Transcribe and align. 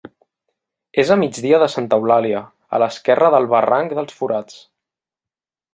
És 1.03 1.11
a 1.15 1.17
migdia 1.23 1.59
de 1.63 1.67
Santa 1.73 1.99
Eulàlia, 2.01 2.41
a 2.77 2.81
l'esquerra 2.85 3.31
del 3.37 3.49
barranc 3.55 3.95
dels 4.01 4.17
Forats. 4.23 4.61